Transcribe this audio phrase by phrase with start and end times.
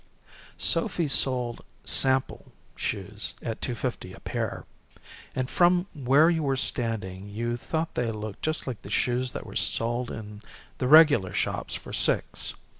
[0.57, 4.65] Sophy sold "sample" shoes at two fifty a pair,
[5.35, 9.45] and from where you were standing you thought they looked just like the shoes that
[9.45, 10.41] were sold in
[10.79, 12.55] the regular shops for six.